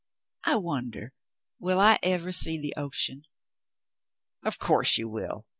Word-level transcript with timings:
I 0.45 0.55
wonder 0.55 1.13
will 1.59 1.79
I 1.79 1.99
ever 2.01 2.31
see 2.31 2.59
the 2.59 2.73
ocean." 2.75 3.27
"Of 4.43 4.57
course 4.57 4.97
you 4.97 5.07
will. 5.07 5.45